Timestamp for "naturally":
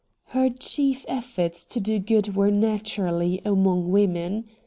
2.49-3.39